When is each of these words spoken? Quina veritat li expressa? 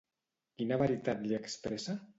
Quina 0.61 0.79
veritat 0.85 1.23
li 1.29 1.39
expressa? 1.43 1.99